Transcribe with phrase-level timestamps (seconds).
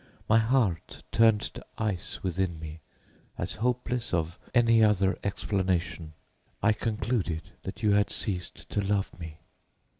[0.27, 2.79] My heart turned to ice within me
[3.37, 6.13] as, hopeless of any other explanation,
[6.63, 9.37] I concluded that you had ceased to love me.